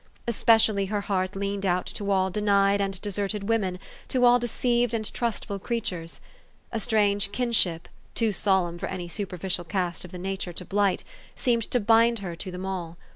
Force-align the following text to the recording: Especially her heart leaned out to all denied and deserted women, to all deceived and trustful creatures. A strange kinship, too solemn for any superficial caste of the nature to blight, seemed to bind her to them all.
Especially 0.25 0.87
her 0.87 1.01
heart 1.01 1.35
leaned 1.35 1.63
out 1.63 1.85
to 1.85 2.09
all 2.09 2.31
denied 2.31 2.81
and 2.81 2.99
deserted 3.01 3.47
women, 3.47 3.77
to 4.07 4.25
all 4.25 4.39
deceived 4.39 4.95
and 4.95 5.13
trustful 5.13 5.59
creatures. 5.59 6.19
A 6.71 6.79
strange 6.79 7.31
kinship, 7.31 7.87
too 8.15 8.31
solemn 8.31 8.79
for 8.79 8.87
any 8.89 9.07
superficial 9.07 9.63
caste 9.63 10.03
of 10.03 10.11
the 10.11 10.17
nature 10.17 10.53
to 10.53 10.65
blight, 10.65 11.03
seemed 11.35 11.69
to 11.69 11.79
bind 11.79 12.17
her 12.17 12.35
to 12.35 12.49
them 12.49 12.65
all. 12.65 12.97